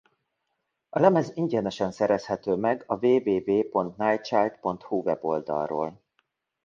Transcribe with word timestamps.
A 0.89 0.99
lemez 0.99 1.31
ingyenesen 1.33 1.91
szerezhető 1.91 2.55
meg 2.55 2.83
a 2.87 3.05
www.nightchild.hu 3.05 5.01
weboldalról. 5.01 6.01